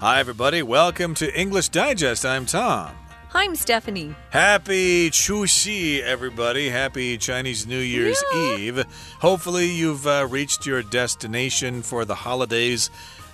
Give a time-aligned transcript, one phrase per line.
[0.00, 0.62] Hi, everybody.
[0.62, 2.24] Welcome to English Digest.
[2.24, 2.94] I'm Tom.
[3.30, 4.14] Hi, I'm Stephanie.
[4.30, 6.68] Happy Chuxi, everybody.
[6.68, 8.56] Happy Chinese New Year's Yeah.
[8.56, 8.84] Eve.
[9.20, 12.90] Hopefully, you've uh, reached your destination for the holidays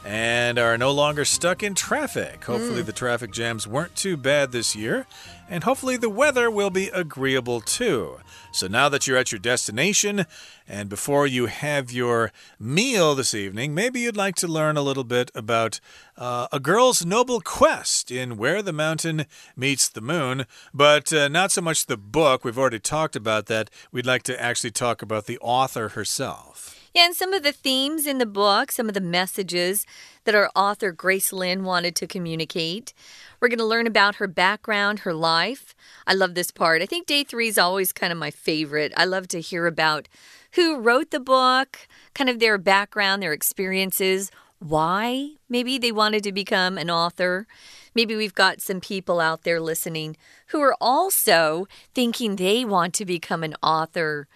[0.06, 2.44] and are no longer stuck in traffic.
[2.44, 5.06] Hopefully, the traffic jams weren't too bad this year,
[5.48, 8.18] and hopefully, the weather will be agreeable too.
[8.52, 10.26] So, now that you're at your destination,
[10.66, 15.04] and before you have your meal this evening, maybe you'd like to learn a little
[15.04, 15.80] bit about
[16.16, 21.52] uh, a girl's noble quest in Where the Mountain Meets the Moon, but uh, not
[21.52, 22.44] so much the book.
[22.44, 23.68] We've already talked about that.
[23.92, 26.80] We'd like to actually talk about the author herself.
[26.94, 29.84] Yeah, and some of the themes in the book, some of the messages
[30.24, 32.94] that our author Grace Lin wanted to communicate.
[33.40, 35.74] We're going to learn about her background, her life.
[36.06, 36.82] I love this part.
[36.82, 38.92] I think day three is always kind of my favorite.
[38.96, 40.08] I love to hear about
[40.54, 46.32] who wrote the book, kind of their background, their experiences, why maybe they wanted to
[46.32, 47.46] become an author.
[47.94, 50.16] Maybe we've got some people out there listening
[50.48, 54.26] who are also thinking they want to become an author.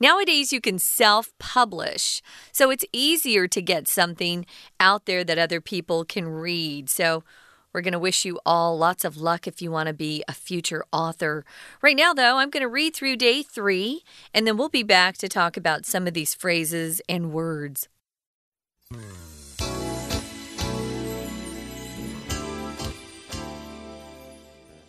[0.00, 2.22] Nowadays, you can self publish,
[2.52, 4.46] so it's easier to get something
[4.78, 6.88] out there that other people can read.
[6.88, 7.24] So,
[7.72, 10.32] we're going to wish you all lots of luck if you want to be a
[10.32, 11.44] future author.
[11.82, 14.02] Right now, though, I'm going to read through day three,
[14.32, 17.88] and then we'll be back to talk about some of these phrases and words.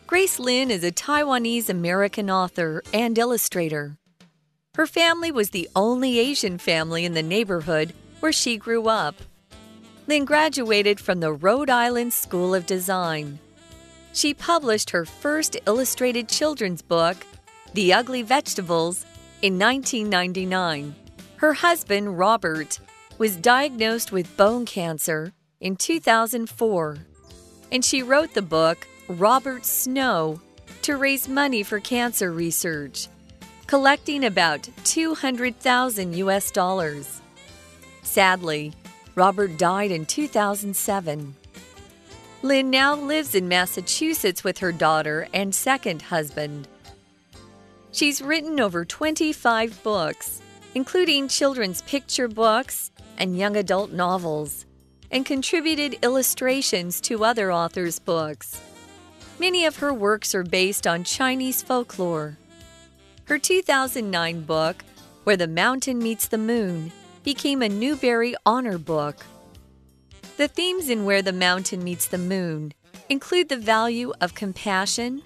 [0.08, 3.98] Grace Lin is a Taiwanese American author and illustrator.
[4.76, 9.16] Her family was the only Asian family in the neighborhood where she grew up.
[10.10, 13.38] Lin graduated from the Rhode Island School of Design.
[14.12, 17.16] She published her first illustrated children's book,
[17.76, 19.06] The Ugly Vegetables,
[19.44, 20.96] in 1999.
[21.36, 22.80] Her husband, Robert,
[23.20, 26.98] was diagnosed with bone cancer in 2004,
[27.72, 30.42] and she wrote the book Robert Snow
[30.82, 33.08] to raise money for cancer research,
[33.68, 37.22] collecting about 200,000 US dollars.
[38.02, 38.74] Sadly,
[39.20, 41.36] Robert died in 2007.
[42.42, 46.70] Lin now lives in Massachusetts with her daughter and second husband.
[47.92, 50.42] She's written over 25 books,
[50.74, 54.66] including children's picture books and young adult novels,
[55.12, 58.62] and contributed illustrations to other authors' books.
[59.38, 62.38] Many of her works are based on Chinese folklore.
[63.26, 64.86] Her 2009 book,
[65.26, 66.94] Where the Mountain Meets the Moon,
[67.30, 69.24] became a Newbery Honor Book.
[70.38, 72.74] The themes in Where the Mountain Meets the Moon
[73.08, 75.22] include the value of compassion,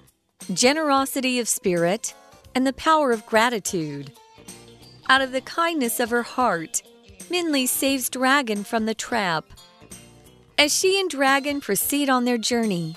[0.52, 2.12] generosity of spirit,
[2.54, 4.12] and the power of gratitude.
[5.08, 6.82] Out of the kindness of her heart,
[7.30, 9.46] Minli saves Dragon from the trap.
[10.58, 12.96] As she and Dragon proceed on their journey,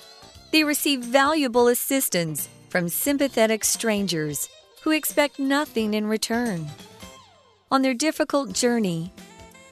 [0.52, 4.50] they receive valuable assistance from sympathetic strangers
[4.82, 6.68] who expect nothing in return.
[7.70, 9.12] On their difficult journey,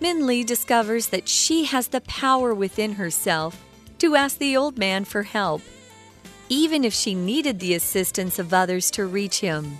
[0.00, 3.64] Minli discovers that she has the power within herself
[3.98, 5.62] to ask the old man for help,
[6.50, 9.78] even if she needed the assistance of others to reach him.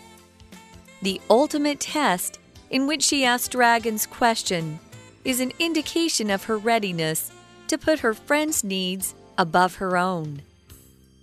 [1.03, 2.39] The ultimate test
[2.71, 4.81] in which she asks Dragon's question
[5.25, 7.31] is an indication of her readiness
[7.69, 10.41] to put her friend's needs above her own.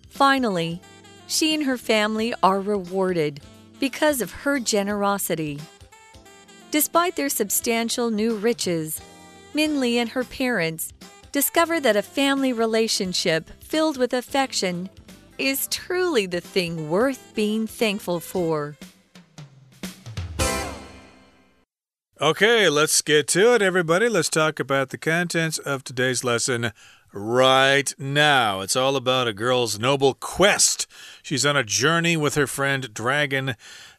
[0.09, 0.79] Finally,
[1.25, 3.41] she and her family are rewarded
[3.79, 5.59] because of her generosity.
[6.73, 8.99] Despite their substantial new riches,
[9.53, 10.91] Minli and her parents
[11.31, 14.89] discover that a family relationship filled with affection
[15.37, 18.75] is truly the thing worth being thankful for.
[22.19, 24.09] Okay, let's get to it, everybody.
[24.09, 26.71] Let's talk about the contents of today's lesson
[27.13, 28.61] right now.
[28.61, 30.87] It's all about a girl's noble quest.
[31.21, 33.55] She's on a journey with her friend Dragon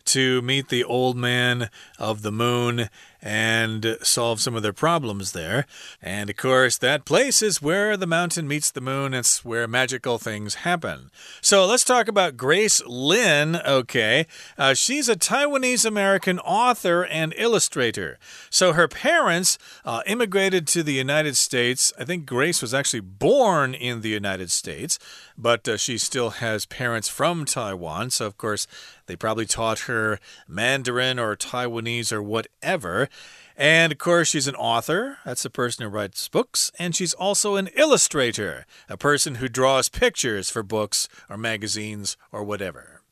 [0.07, 2.89] to meet the old man of the moon
[3.25, 5.65] and solve some of their problems there.
[6.03, 9.15] And of course, that place is where the mountain meets the moon.
[9.15, 11.11] It's where magical things happen.
[11.41, 13.57] So let's talk about Grace Lin.
[13.57, 14.27] Okay.
[14.59, 18.19] Uh, she's a Taiwanese American author and illustrator.
[18.51, 19.57] So her parents
[19.87, 21.95] uh, immigrated to the United States.
[21.99, 24.99] I think Grace was actually born in the United States,
[25.39, 28.11] but uh, she still has parents from Taiwan.
[28.11, 28.67] So, of course,
[29.07, 30.19] they probably taught her
[30.49, 33.09] Mandarin or Taiwanese or whatever.
[33.57, 35.19] And of course, she's an author.
[35.25, 36.73] That's a person who writes books.
[36.79, 42.43] And she's also an illustrator, a person who draws pictures for books or magazines or
[42.43, 43.03] whatever.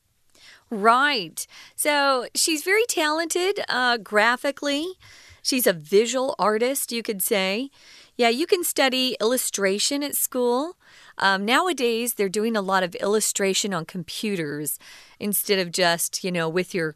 [0.69, 1.47] Right.
[1.77, 4.95] So she's very talented uh, graphically.
[5.43, 7.71] She's a visual artist, you could say.
[8.17, 10.77] Yeah, you can study illustration at school.
[11.19, 14.79] Um, nowadays, they're doing a lot of illustration on computers
[15.21, 16.95] instead of just, you know, with your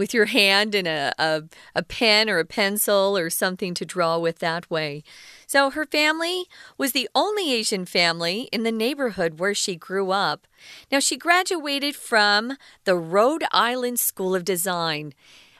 [0.00, 1.42] with your hand and a, a,
[1.74, 5.02] a, pen or a pencil or something to draw with that way.
[5.46, 6.46] So her family
[6.78, 10.46] was the only Asian family in the neighborhood where she grew up.
[10.90, 15.12] Now, she graduated from the Rhode Island School of Design.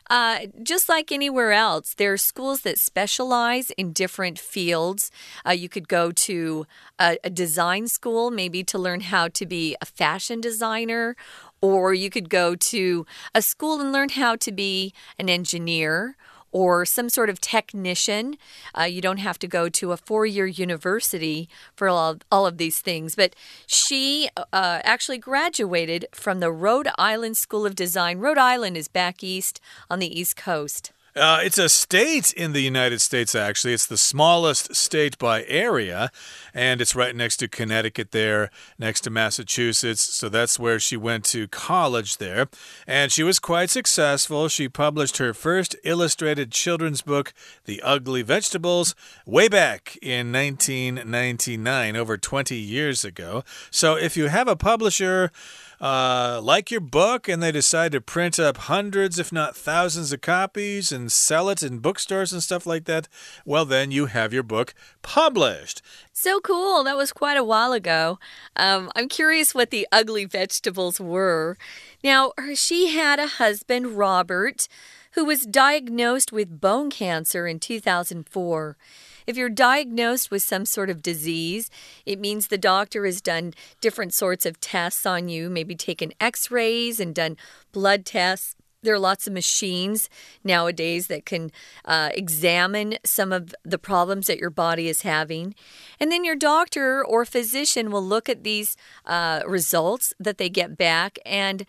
[0.08, 5.12] Uh, just like anywhere else, there are schools that specialize in different fields.
[5.46, 6.66] Uh, you could go to
[6.98, 11.14] a, a design school, maybe to learn how to be a fashion designer,
[11.60, 16.16] or you could go to a school and learn how to be an engineer
[16.52, 18.36] or some sort of technician.
[18.76, 22.58] Uh, you don't have to go to a four year university for all, all of
[22.58, 23.14] these things.
[23.14, 23.34] But
[23.66, 28.18] she uh, actually graduated from the Rhode Island School of Design.
[28.18, 30.92] Rhode Island is back east on the East Coast.
[31.16, 33.72] Uh, it's a state in the United States, actually.
[33.72, 36.12] It's the smallest state by area,
[36.54, 40.02] and it's right next to Connecticut, there, next to Massachusetts.
[40.02, 42.46] So that's where she went to college there.
[42.86, 44.46] And she was quite successful.
[44.46, 47.32] She published her first illustrated children's book,
[47.64, 48.94] The Ugly Vegetables,
[49.26, 53.42] way back in 1999, over 20 years ago.
[53.72, 55.32] So if you have a publisher,
[55.80, 60.20] uh, like your book and they decide to print up hundreds, if not thousands, of
[60.20, 63.08] copies and sell it in bookstores and stuff like that,
[63.46, 65.80] well, then you have your book published.
[66.12, 66.84] So cool.
[66.84, 68.18] That was quite a while ago.
[68.56, 71.56] Um, I'm curious what the ugly vegetables were.
[72.04, 74.68] Now, she had a husband, Robert,
[75.12, 78.76] who was diagnosed with bone cancer in 2004.
[79.26, 81.70] If you're diagnosed with some sort of disease,
[82.06, 86.50] it means the doctor has done different sorts of tests on you, maybe taken x
[86.50, 87.36] rays and done
[87.72, 88.56] blood tests.
[88.82, 90.08] There are lots of machines
[90.42, 91.52] nowadays that can
[91.84, 95.54] uh, examine some of the problems that your body is having.
[95.98, 100.78] And then your doctor or physician will look at these uh, results that they get
[100.78, 101.66] back and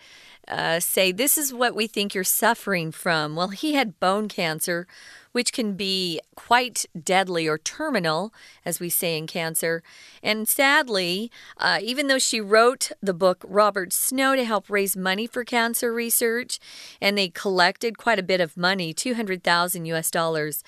[0.51, 3.35] uh, say, This is what we think you're suffering from.
[3.35, 4.87] Well, he had bone cancer
[5.31, 8.33] which can be quite deadly or terminal,
[8.65, 9.81] as we say in cancer.
[10.21, 15.27] And sadly, uh, even though she wrote the book Robert Snow to help raise money
[15.27, 16.59] for cancer research,
[16.99, 20.63] and they collected quite a bit of money 200,000 US dollars,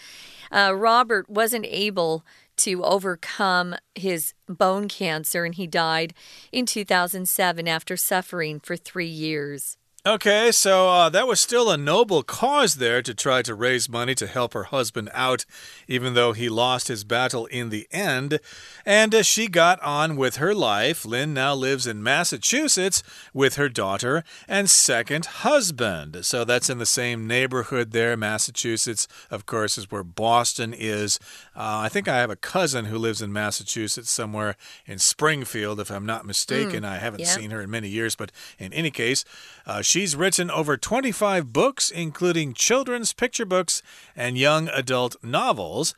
[0.51, 2.23] uh, Robert wasn't able
[2.57, 6.13] to overcome his bone cancer, and he died
[6.51, 9.77] in 2007 after suffering for three years.
[10.05, 14.13] Okay, so uh, that was still a noble cause there to try to raise money
[14.15, 15.45] to help her husband out,
[15.87, 18.41] even though he lost his battle in the end.
[18.85, 21.05] And uh, she got on with her life.
[21.05, 23.01] Lin now lives in Massachusetts
[23.33, 26.25] with her daughter and second husband.
[26.25, 28.17] So that's in the same neighborhood there.
[28.17, 31.17] Massachusetts, of course, is where Boston is.
[31.55, 34.55] Uh, I think I have a cousin who lives in Massachusetts somewhere
[34.85, 36.83] in Springfield, if I'm not mistaken.
[36.83, 37.27] Mm, I haven't yeah.
[37.27, 39.23] seen her in many years, but in any case,
[39.65, 43.83] uh, She's written over 25 books, including children's picture books
[44.15, 45.93] and young adult novels.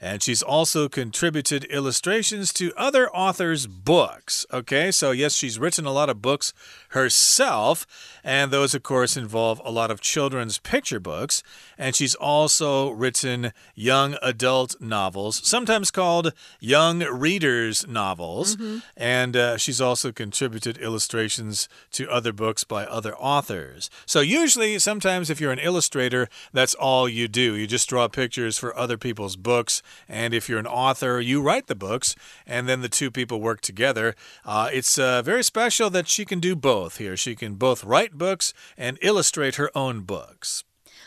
[0.00, 4.46] And she's also contributed illustrations to other authors' books.
[4.52, 6.52] Okay, so yes, she's written a lot of books
[6.90, 7.86] herself,
[8.22, 11.42] and those, of course, involve a lot of children's picture books.
[11.76, 18.56] And she's also written young adult novels, sometimes called young readers' novels.
[18.56, 18.82] Mm -hmm.
[18.96, 23.90] And uh, she's also contributed illustrations to other books by other authors.
[24.06, 27.56] So, usually, sometimes if you're an illustrator, that's all you do.
[27.56, 29.82] You just draw pictures for other people's books.
[30.08, 32.14] And if you're an author, you write the books,
[32.46, 34.14] and then the two people work together.
[34.44, 37.16] Uh, it's uh, very special that she can do both here.
[37.16, 40.64] She can both write books and illustrate her own books.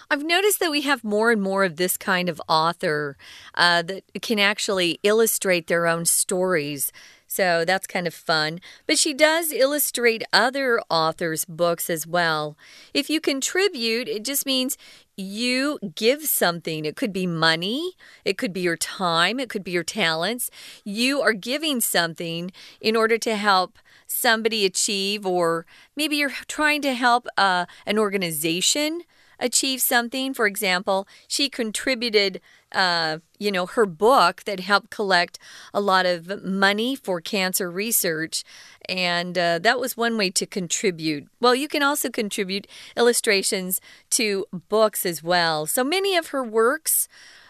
[0.09, 3.15] I've noticed that we have more and more of this kind of author
[3.55, 6.91] uh, that can actually illustrate their own stories.
[7.31, 8.59] So that's kind of fun.
[8.85, 12.57] But she does illustrate other authors' books as well.
[12.93, 14.77] If you contribute, it just means
[15.15, 16.83] you give something.
[16.83, 17.93] It could be money,
[18.25, 20.51] it could be your time, it could be your talents.
[20.83, 26.93] You are giving something in order to help somebody achieve, or maybe you're trying to
[26.93, 29.03] help uh, an organization
[29.41, 30.33] achieve something.
[30.33, 32.39] For example, she contributed,
[32.71, 35.37] uh, you know, her book that helped collect
[35.73, 38.43] a lot of money for cancer research.
[38.87, 41.27] And uh, that was one way to contribute.
[41.41, 43.81] Well, you can also contribute illustrations
[44.11, 45.65] to books as well.
[45.65, 47.07] So many of her works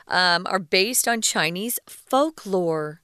[0.08, 3.02] um, are based on Chinese folklore.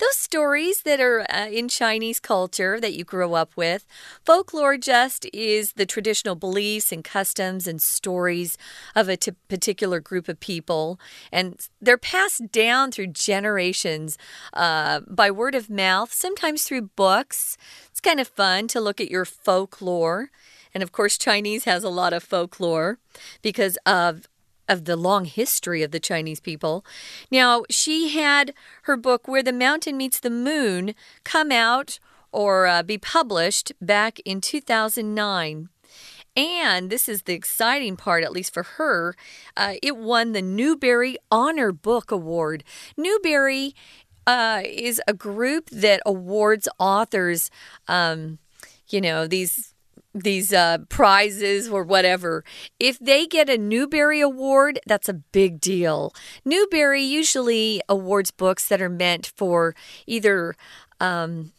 [0.00, 3.86] Those stories that are uh, in Chinese culture that you grow up with.
[4.24, 8.56] Folklore just is the traditional beliefs and customs and stories
[8.96, 10.98] of a particular group of people,
[11.30, 14.16] and they're passed down through generations
[14.54, 17.56] uh, by word of mouth, sometimes through books.
[17.90, 20.30] It's kind of fun to look at your folklore.
[20.72, 22.98] And of course, Chinese has a lot of folklore
[23.42, 24.28] because of
[24.70, 26.84] of the long history of the Chinese people.
[27.30, 31.98] Now, she had her book Where the Mountain Meets the Moon come out
[32.32, 35.68] or uh, be published back in 2009.
[36.36, 39.16] And this is the exciting part, at least for her.
[39.56, 42.62] Uh, it won the Newbery Honor Book Award.
[42.96, 43.74] Newbery
[44.28, 47.50] uh, is a group that awards authors,
[47.88, 48.38] um,
[48.88, 49.74] you know, these
[50.14, 52.44] these uh, prizes or whatever,
[52.78, 56.12] if they get a Newbery Award, that's a big deal.
[56.44, 59.74] Newbery usually awards books that are meant for
[60.06, 60.54] either
[61.00, 61.52] um,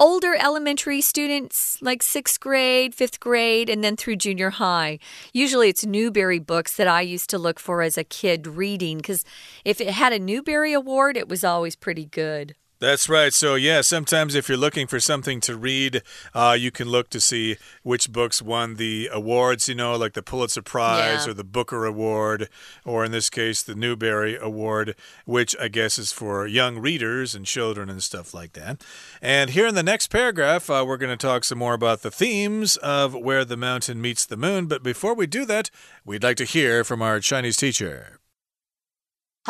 [0.00, 4.98] older elementary students, like sixth grade, fifth grade, and then through junior high.
[5.32, 9.24] Usually it's Newbery books that I used to look for as a kid reading because
[9.64, 12.54] if it had a Newbery Award, it was always pretty good.
[12.80, 13.32] That's right.
[13.32, 16.00] So, yeah, sometimes if you're looking for something to read,
[16.32, 20.22] uh, you can look to see which books won the awards, you know, like the
[20.22, 21.32] Pulitzer Prize yeah.
[21.32, 22.48] or the Booker Award,
[22.84, 24.94] or in this case, the Newbery Award,
[25.24, 28.84] which I guess is for young readers and children and stuff like that.
[29.20, 32.12] And here in the next paragraph, uh, we're going to talk some more about the
[32.12, 34.66] themes of Where the Mountain Meets the Moon.
[34.66, 35.68] But before we do that,
[36.04, 38.20] we'd like to hear from our Chinese teacher.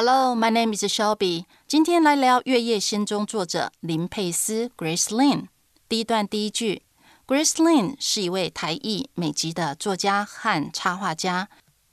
[0.01, 1.47] Hello, my name is Shelby。
[1.67, 5.49] 今天来聊《月夜仙踪》作者林佩斯 （Grace Lin）。
[5.89, 6.83] 第一段第一句
[7.27, 11.49] ，Grace Lin 是一位台裔美籍的作家和插画家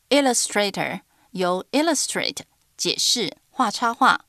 [0.10, 2.42] （illustrator），由 illustrate
[2.78, 4.20] 解释画插画，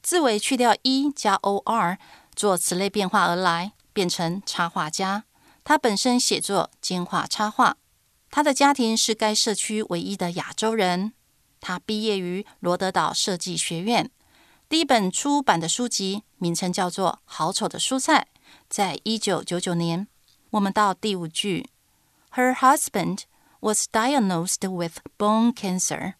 [0.00, 1.98] 字尾去掉 e 加 o r
[2.36, 5.24] 做词类变化而来，变成插画家。
[5.64, 7.78] 他本身写作兼画插画。
[8.30, 11.14] 他的家庭是该社区唯一的亚洲人。
[11.66, 14.10] 他毕业于罗德岛设计学院。
[14.68, 18.28] 第一本出版的书籍名称叫做《好丑的蔬菜》，
[18.68, 20.06] 在一九九九年。
[20.50, 21.70] 我们到第五句
[22.32, 23.20] ，Her husband
[23.60, 26.14] was diagnosed with bone cancer，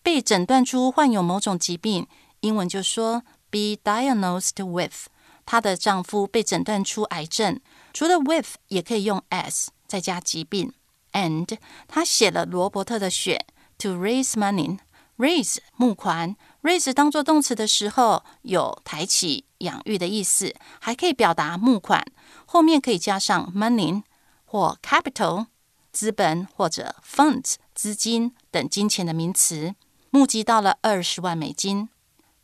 [0.00, 2.06] 被诊断出患有某种疾病。
[2.38, 5.08] 英文就说 be diagnosed with。
[5.44, 7.60] 她的丈夫被诊断出癌症。
[7.92, 10.72] 除了 with，也可以用 as，再加疾病。
[11.12, 11.58] And
[11.88, 13.44] 他写了罗伯特的血。
[13.78, 14.78] To raise money,
[15.18, 22.04] raise 募款，raise 当做动词的时候有抬起、养育的意思，还可以表达募款，
[22.46, 24.02] 后面可以加上 money
[24.44, 25.46] 或 capital
[25.92, 29.74] 资本或者 funds 资金等金钱的名词，
[30.10, 31.88] 募集到了二十万美金。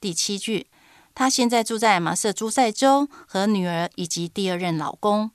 [0.01, 0.69] 第七句，
[1.15, 5.31] 他现在住在马瑟诸塞州，和女儿以及第二任老公。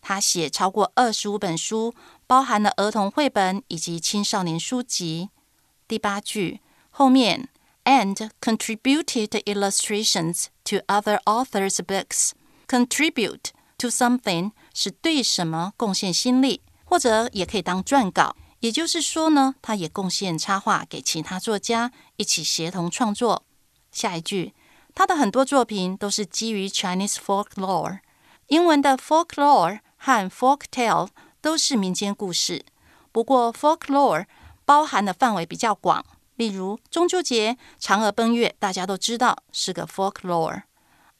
[0.00, 1.94] 他写超过二十五本书。
[2.28, 5.30] 包含了儿童绘本以及青少年书籍。
[5.88, 6.60] 第八句
[6.97, 7.49] 后面，
[7.83, 18.35] and contributed illustrations to other authors' books。contribute to something 是对什么贡献心力，或者也可以当撰稿。
[18.59, 23.43] 也就是说呢，他也贡献插画给其他作家一起协同创作。
[23.91, 24.53] 下一句，
[24.95, 27.99] 他的很多作品都是基于 Chinese folklore。
[28.47, 31.09] 英文的 folklore 和 folk tale。
[31.43, 32.63] 都是民间故事，
[33.11, 34.27] 不过 folklore
[34.63, 36.05] 包含的范围比较广，
[36.38, 40.62] 例如中秋节嫦娥奔月，大家都知道是个 folklore。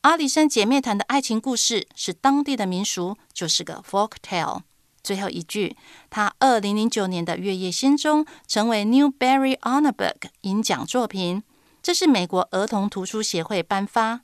[0.02, 4.60] 阿里山姐妹团的爱情故事是当地的民俗，就是个 folk tale。
[5.02, 5.76] 最后一句，
[6.08, 11.42] 他二零零九年的《月夜仙踪》成为 Newbery Honor Book 银奖作品，
[11.82, 14.20] 这是美国儿童图书协会颁发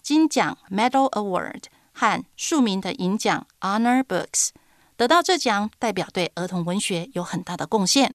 [0.00, 4.48] 金奖 Medal Award 和庶民的银奖 Honor Books。
[4.96, 8.14] 得到这奖，代表对儿童文学有很大的贡献。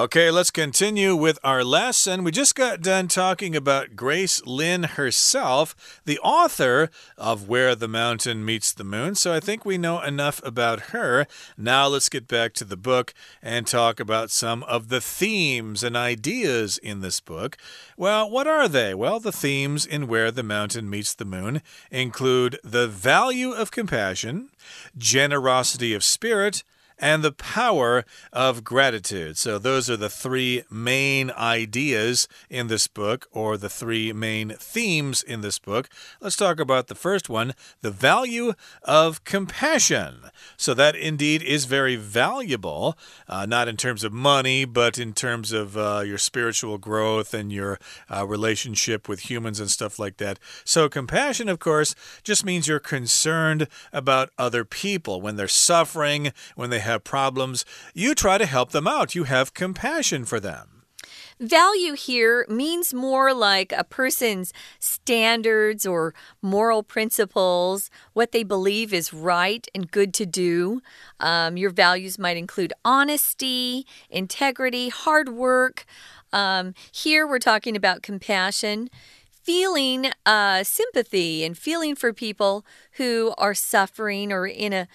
[0.00, 2.24] Okay, let's continue with our lesson.
[2.24, 8.42] We just got done talking about Grace Lin herself, the author of Where the Mountain
[8.42, 9.14] Meets the Moon.
[9.14, 11.26] So I think we know enough about her.
[11.58, 15.98] Now let's get back to the book and talk about some of the themes and
[15.98, 17.58] ideas in this book.
[17.98, 18.94] Well, what are they?
[18.94, 24.48] Well, the themes in Where the Mountain Meets the Moon include the value of compassion,
[24.96, 26.62] generosity of spirit,
[27.00, 29.38] and the power of gratitude.
[29.38, 35.22] So, those are the three main ideas in this book, or the three main themes
[35.22, 35.88] in this book.
[36.20, 38.52] Let's talk about the first one the value
[38.82, 40.30] of compassion.
[40.56, 45.52] So, that indeed is very valuable, uh, not in terms of money, but in terms
[45.52, 47.78] of uh, your spiritual growth and your
[48.10, 50.38] uh, relationship with humans and stuff like that.
[50.64, 56.68] So, compassion, of course, just means you're concerned about other people when they're suffering, when
[56.68, 57.64] they have problems.
[57.94, 60.80] You try to help them out, you have compassion for them.
[61.40, 69.14] Value here means more like a person's standards or moral principles, what they believe is
[69.14, 70.82] right and good to do.
[71.18, 75.86] Um, your values might include honesty, integrity, hard work.
[76.30, 78.90] Um, here we're talking about compassion
[79.42, 84.88] feeling uh, sympathy and feeling for people who are suffering or in a,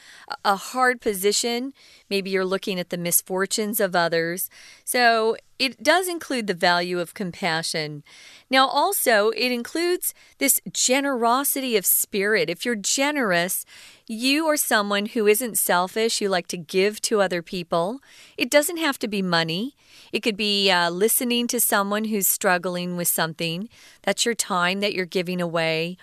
[0.43, 1.73] a hard position.
[2.09, 4.49] Maybe you're looking at the misfortunes of others.
[4.83, 8.03] So it does include the value of compassion.
[8.49, 12.49] Now, also, it includes this generosity of spirit.
[12.49, 13.65] If you're generous,
[14.07, 18.01] you are someone who isn't selfish, you like to give to other people.
[18.37, 19.75] It doesn't have to be money,
[20.11, 23.69] it could be uh, listening to someone who's struggling with something.
[24.03, 25.97] That's your time that you're giving away.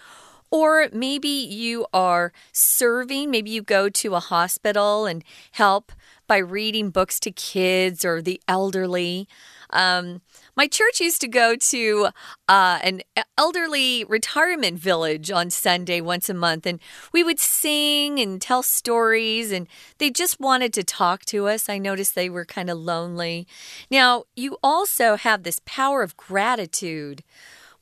[0.50, 5.92] Or maybe you are serving, maybe you go to a hospital and help
[6.33, 9.29] by reading books to kids or the elderly.
[9.69, 10.23] Um,
[10.57, 12.09] my church used to go to
[12.49, 13.03] uh, an
[13.37, 16.81] elderly retirement village on Sunday once a month, and
[17.12, 21.69] we would sing and tell stories, and they just wanted to talk to us.
[21.69, 23.47] I noticed they were kind of lonely.
[23.91, 27.23] Now, you also have this power of gratitude.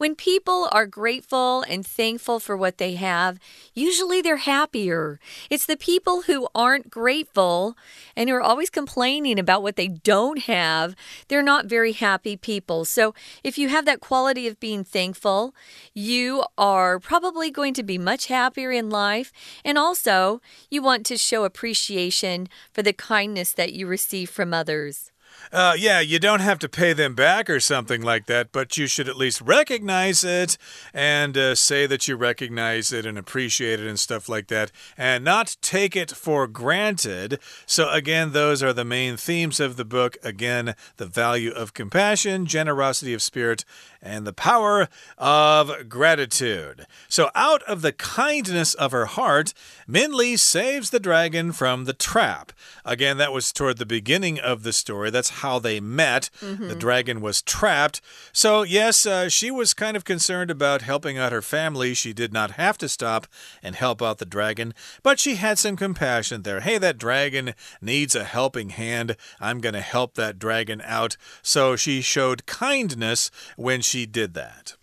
[0.01, 3.39] When people are grateful and thankful for what they have,
[3.75, 5.21] usually they're happier.
[5.51, 7.77] It's the people who aren't grateful
[8.17, 10.97] and who are always complaining about what they don't have,
[11.29, 12.87] they're not very happy people.
[12.87, 13.13] So
[13.45, 15.55] if you have that quality of being thankful,
[15.93, 19.35] you are probably going to be much happier in life.
[19.67, 20.41] And also,
[20.71, 25.13] you want to show appreciation for the kindness that you receive from others.
[25.53, 28.87] Uh, yeah, you don't have to pay them back or something like that, but you
[28.87, 30.57] should at least recognize it
[30.95, 35.25] and uh, say that you recognize it and appreciate it and stuff like that, and
[35.25, 37.39] not take it for granted.
[37.67, 40.17] So, again, those are the main themes of the book.
[40.23, 43.65] Again, the value of compassion, generosity of spirit,
[44.01, 46.87] and the power of gratitude.
[47.09, 49.53] So, out of the kindness of her heart,
[49.89, 52.53] Minli saves the dragon from the trap.
[52.85, 55.11] Again, that was toward the beginning of the story.
[55.11, 56.31] That's how they met.
[56.41, 56.59] Mm -hmm.
[56.59, 56.79] The mm-hmm.
[56.79, 58.01] dragon was trapped.
[58.33, 61.95] So, yes, uh, she was kind of concerned about helping out her family.
[61.95, 63.27] She did not have to stop
[63.63, 66.61] and help out the dragon, but she had some compassion there.
[66.61, 69.17] Hey, that dragon needs a helping hand.
[69.41, 71.17] I'm going to help that dragon out.
[71.43, 74.77] So, she showed kindness when she did that.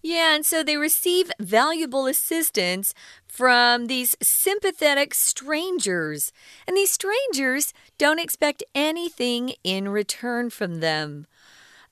[0.00, 2.94] Yeah, and so they receive valuable assistance
[3.38, 6.32] from these sympathetic strangers.
[6.66, 11.24] And these strangers don't expect anything in return from them.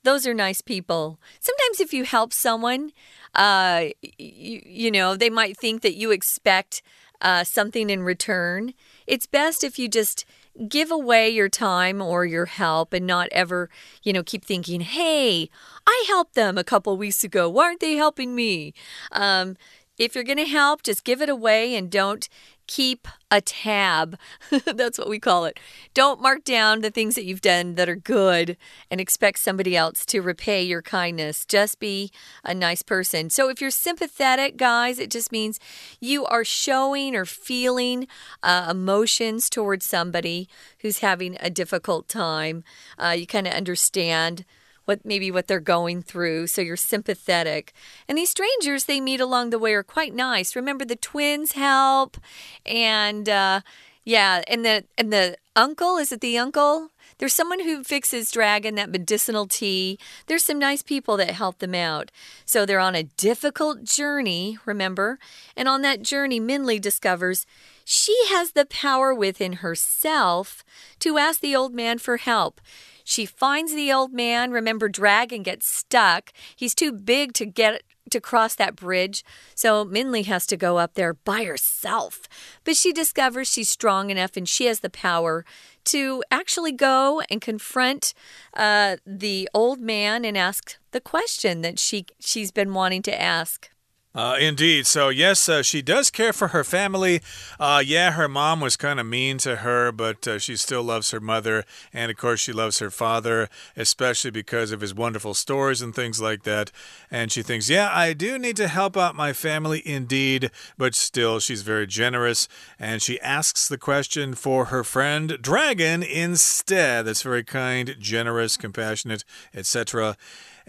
[0.03, 1.21] Those are nice people.
[1.39, 2.91] Sometimes, if you help someone,
[3.33, 3.85] uh,
[4.17, 6.81] you, you know, they might think that you expect
[7.21, 8.73] uh, something in return.
[9.07, 10.25] It's best if you just
[10.67, 13.69] give away your time or your help and not ever,
[14.03, 15.49] you know, keep thinking, hey,
[15.85, 17.49] I helped them a couple weeks ago.
[17.49, 18.73] Why aren't they helping me?
[19.11, 19.55] Um,
[19.97, 22.29] if you're going to help, just give it away and don't
[22.67, 24.17] keep a tab.
[24.65, 25.59] That's what we call it.
[25.93, 28.57] Don't mark down the things that you've done that are good
[28.91, 31.45] and expect somebody else to repay your kindness.
[31.45, 32.11] Just be
[32.43, 33.29] a nice person.
[33.29, 35.59] So, if you're sympathetic, guys, it just means
[35.99, 38.07] you are showing or feeling
[38.43, 40.47] uh, emotions towards somebody
[40.81, 42.63] who's having a difficult time.
[42.97, 44.45] Uh, you kind of understand
[44.87, 47.73] what maybe what they're going through, so you're sympathetic.
[48.07, 50.55] And these strangers they meet along the way are quite nice.
[50.55, 52.17] Remember the twins help,
[52.65, 53.61] and uh,
[54.05, 56.91] yeah, and the and the uncle is it the uncle?
[57.17, 59.97] There's someone who fixes dragon that medicinal tea.
[60.27, 62.11] There's some nice people that help them out.
[62.45, 65.17] So they're on a difficult journey, remember?
[65.55, 67.47] And on that journey, Minli discovers
[67.83, 70.63] she has the power within herself
[70.99, 72.61] to ask the old man for help.
[73.07, 74.51] She finds the old man.
[74.51, 76.33] Remember, Dragon gets stuck.
[76.57, 79.23] He's too big to get to cross that bridge,
[79.55, 82.23] so Minli has to go up there by herself.
[82.65, 85.45] But she discovers she's strong enough and she has the power
[85.85, 88.13] to actually go and confront
[88.53, 93.69] uh, the old man and ask the question that she she's been wanting to ask.
[94.17, 94.87] Uh, indeed.
[94.87, 97.21] So, yes, uh, she does care for her family.
[97.59, 101.11] Uh, yeah, her mom was kind of mean to her, but uh, she still loves
[101.11, 101.65] her mother.
[101.93, 106.19] And, of course, she loves her father, especially because of his wonderful stories and things
[106.19, 106.71] like that.
[107.11, 110.49] And she thinks, yeah, I do need to help out my family indeed,
[110.79, 112.47] but still, she's very generous.
[112.79, 117.05] And she asks the question for her friend Dragon instead.
[117.05, 120.17] That's very kind, generous, compassionate, etc.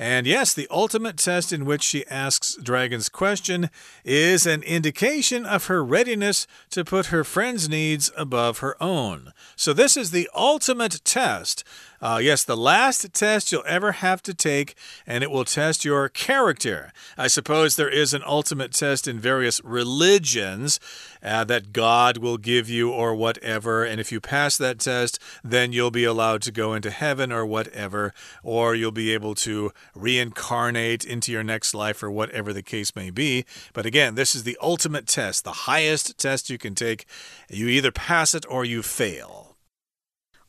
[0.01, 3.69] And yes, the ultimate test in which she asks Dragon's question
[4.05, 9.33] is an indication of her readiness to put her friend's needs above her own.
[9.57, 11.65] So, this is the ultimate test
[12.01, 14.75] uh, yes, the last test you'll ever have to take,
[15.07, 16.93] and it will test your character.
[17.17, 20.79] I suppose there is an ultimate test in various religions
[21.23, 23.85] uh, that God will give you or whatever.
[23.85, 27.45] And if you pass that test, then you'll be allowed to go into heaven or
[27.45, 32.95] whatever, or you'll be able to reincarnate into your next life or whatever the case
[32.95, 33.45] may be.
[33.73, 37.07] But again, this is the ultimate test, the highest test you can take.
[37.49, 39.48] You either pass it or you fail.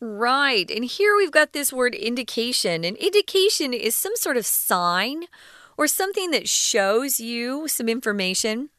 [0.02, 0.70] Right.
[0.72, 2.86] And here we've got this word indication.
[2.86, 5.26] An indication is some sort of sign
[5.78, 8.70] or something that shows you some information.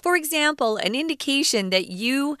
[0.00, 2.38] For example, an indication that you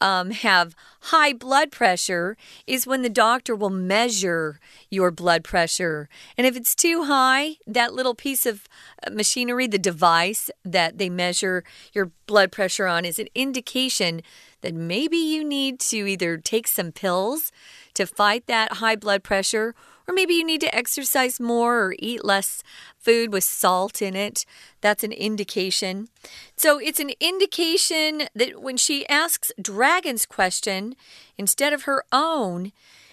[0.00, 6.08] um, have high blood pressure is when the doctor will measure your blood pressure.
[6.38, 8.66] And if it's too high, that little piece of
[9.06, 14.22] uh, machinery, the device that they measure your blood pressure on, is an indication
[14.62, 17.52] that maybe you need to either take some pills
[17.94, 19.74] to fight that high blood pressure,
[20.06, 22.62] or maybe you need to exercise more or eat less
[22.98, 24.44] food with salt in it.
[24.80, 26.08] That's an indication.
[26.56, 30.96] So it's an indication that when she asks Dragon's question
[31.38, 32.72] instead of her own,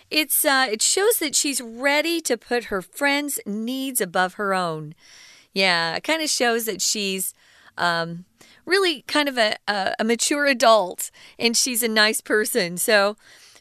[0.10, 4.96] it's uh, it shows that she's ready to put her friend's needs above her own.
[5.54, 7.34] Yeah, it kind of shows that she's
[7.78, 8.26] um,
[8.68, 12.78] really kind of a, a, a mature adult and she's a nice person.
[12.78, 13.18] So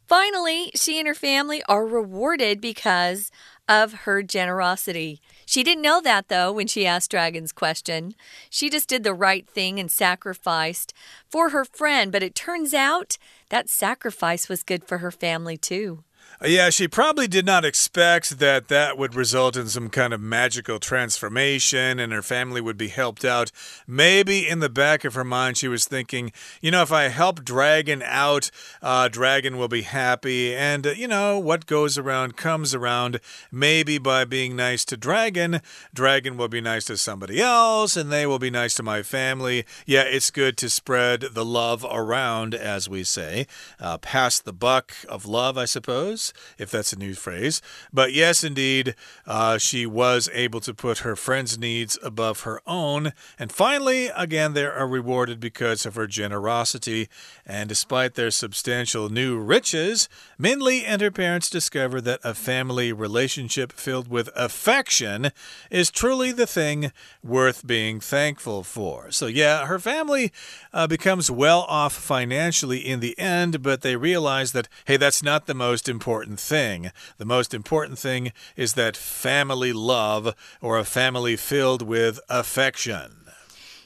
[0.07, 3.33] Finally, she and her family are rewarded because
[3.69, 5.21] of her generosity.
[5.45, 8.15] She didn't know that, though, when she asked Dragon's question.
[8.49, 10.95] She just did the right thing and sacrificed
[11.29, 16.05] for her friend, but it turns out that sacrifice was good for her family, too.
[16.45, 20.79] Yeah, she probably did not expect that that would result in some kind of magical
[20.79, 23.51] transformation and her family would be helped out.
[23.87, 27.43] Maybe in the back of her mind, she was thinking, you know, if I help
[27.43, 28.51] Dragon out,
[28.83, 30.55] uh, Dragon will be happy.
[30.55, 33.19] And, uh, you know, what goes around comes around.
[33.51, 35.63] Maybe by being nice to Dragon,
[35.95, 39.65] Dragon will be nice to somebody else and they will be nice to my family.
[39.87, 43.47] Yeah, it's good to spread the love around, as we say.
[43.81, 46.16] Uh, pass the buck of love, I suppose
[46.59, 47.63] if that's a new phrase.
[47.93, 48.95] But yes, indeed,
[49.27, 53.13] uh, she was able to put her friend's needs above her own.
[53.39, 57.09] And finally, again, they are rewarded because of her generosity.
[57.45, 60.09] And despite their substantial new riches,
[60.41, 65.31] Minli and her parents discover that a family relationship filled with affection
[65.71, 69.11] is truly the thing worth being thankful for.
[69.11, 70.33] So, yeah, her family
[70.73, 75.47] uh, becomes well off financially in the end, but they realize that, hey, that's not
[75.47, 76.93] the most important important thing.
[77.19, 83.25] The most important thing is that family love or a family filled with affection.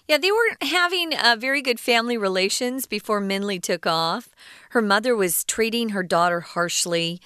[0.06, 4.28] Yeah, they weren't having uh, very good family relations before Minli took off.
[4.70, 7.22] Her mother was treating her daughter harshly.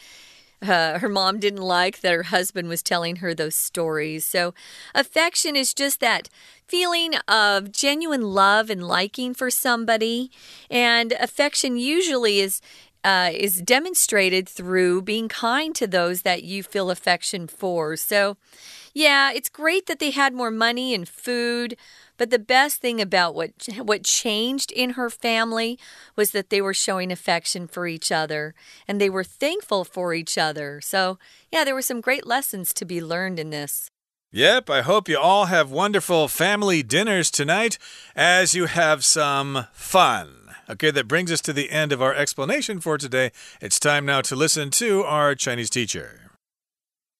[0.63, 4.25] Uh, her mom didn't like that her husband was telling her those stories.
[4.25, 4.55] So,
[4.95, 6.29] affection is just that
[6.69, 10.31] feeling of genuine love and liking for somebody.
[10.71, 12.61] And affection usually is
[13.05, 17.97] uh, is demonstrated through being kind to those that you feel affection for.
[17.97, 18.37] So,
[18.95, 21.77] yeah, it's great that they had more money and food.
[22.17, 25.79] But the best thing about what what changed in her family
[26.17, 28.55] was that they were showing affection for each other
[28.87, 30.81] and they were thankful for each other.
[30.81, 31.19] So,
[31.53, 33.91] yeah, there were some great lessons to be learned in this.
[34.31, 37.79] Yep, I hope you all have wonderful family dinners tonight
[38.17, 40.44] as you have some fun.
[40.68, 43.32] Okay, that brings us to the end of our explanation for today.
[43.60, 46.30] It's time now to listen to our Chinese teacher.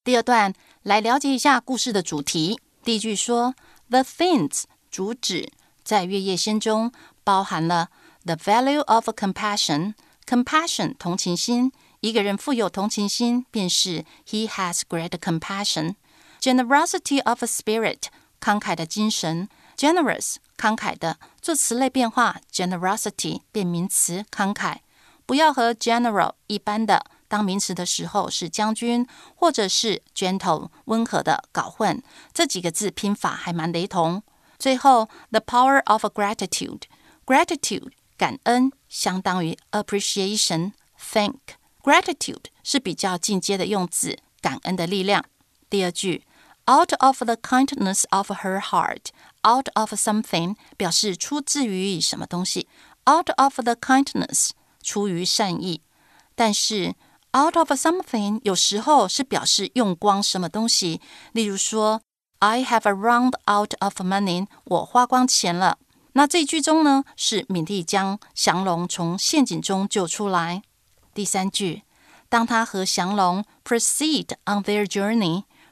[0.04, 2.60] 第二段来了解一下故事的主题。
[2.84, 5.50] 第一句说：“The things 主旨
[5.82, 6.92] 在月夜仙中
[7.24, 7.90] 包含了
[8.24, 18.04] the value of compassion。compassion 同情心，一个人富有同情心，便是 he has great compassion。generosity of spirit
[18.40, 24.78] 慷慨的精神。” generous 慷慨的，做词类变化，generosity 变名词，慷慨。
[25.26, 32.02] 不要和 general 一般的当名词的时候是将军，或者是 gentle 温和的搞混。
[32.32, 34.22] 这几个字拼法还蛮雷同。
[34.58, 45.24] 最后，the power of gratitude。gratitude 感恩相当于 appreciation thank。gratitude 是比较进阶的用字，感恩的力量。
[45.70, 46.24] 第二句
[46.66, 52.68] ，out of the kindness of her heart，out of something 表示出自于什么东西，
[53.10, 54.50] out of the kindness
[54.82, 55.82] 出于善意，
[56.34, 56.94] 但是
[57.36, 61.00] out of something 有时候是表示用光什么东西，
[61.32, 62.02] 例如说。
[62.42, 65.76] I have run out of money，我花光钱了。
[66.14, 70.62] 那这句中呢，是敏蒂将降龙从陷阱中救出来。
[71.12, 71.82] 第三句，
[72.30, 74.86] 当他和降龙 proceed on their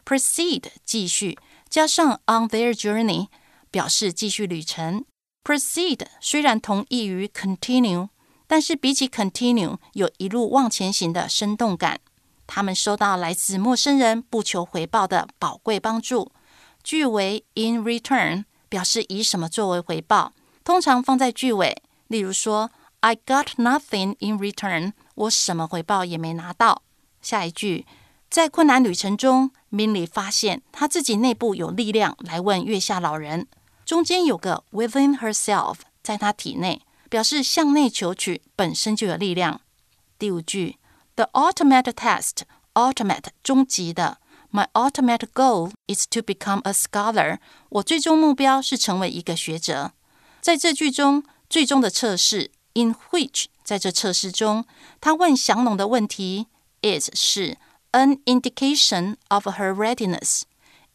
[0.05, 1.38] journey，proceed 继续，
[1.69, 3.29] 加上 on their journey
[3.71, 5.05] 表示继续旅程。
[5.45, 8.09] proceed 虽然同义于 continue，
[8.47, 12.01] 但是比起 continue 有一路往前行的生动感。
[12.47, 16.33] 他们收到来自陌生人不求回报的宝贵帮助。
[16.83, 20.33] 句尾 in return 表示以什么作为回报，
[20.64, 21.83] 通常放在句尾。
[22.07, 26.83] 例如说，I got nothing in return，我什么回报也没拿到。
[27.21, 27.85] 下一句，
[28.34, 33.48] 在困难旅程中，Minnie 发现他自己内部有力量来问月下老人。
[33.86, 39.62] 中间有个 within herself，在他体内，表示向内求取本身就有力量。
[40.17, 40.80] 第五句
[41.15, 44.17] ，The ultimate test，ultimate 终极的。
[44.52, 47.38] My ultimate goal is to become a scholar。
[47.69, 49.91] 我最终目标是成为一个学者。
[50.41, 54.65] 在这句中，最终的测试 in which，在这测试中，
[55.00, 56.48] 他问降龙的问题
[56.82, 57.58] is 是
[57.94, 60.42] an indication of her readiness。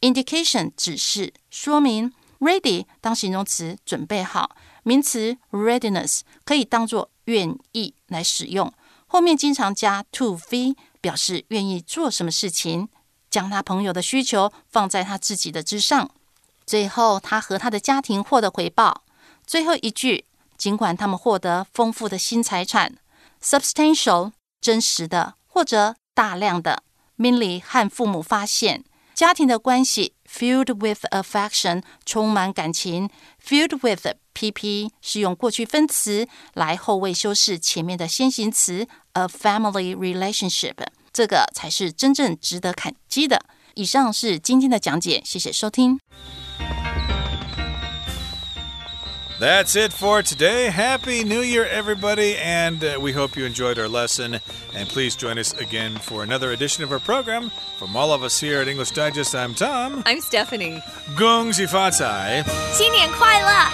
[0.01, 8.71] indication 指示、说明，ready 当形容词，准备好；名词 readiness 可以当做愿意来使用，
[9.07, 12.87] 后面经常加 to be，表示愿意做什么事情。
[13.29, 16.09] 将他朋友的需求放在他自己的之上，
[16.65, 19.03] 最后他和他的家庭获得回报。
[19.45, 20.25] 最后一句，
[20.57, 22.97] 尽管他们获得丰富的新财产
[23.39, 26.81] ，substantial 真实的或者大量的
[27.19, 33.09] ，Minley 和父母发现家庭的关系 filled with affection 充满感情
[33.45, 40.75] ，filled with pp 是用过去分词来后位修饰前面的先行词 a family relationship。
[41.11, 43.43] 这个才是真正值得感激的。
[43.75, 45.99] 以上是今天的讲解，谢谢收听。
[49.40, 50.70] That's it for today.
[50.70, 54.38] Happy New Year, everybody, and uh, we hope you enjoyed our lesson.
[54.74, 57.50] And please join us again for another edition of our program.
[57.76, 60.04] From all of us here at English Digest, I'm Tom.
[60.06, 60.80] I'm Stephanie.
[61.16, 62.44] Gong Xi Fa Cai.
[62.72, 63.70] 新年快乐！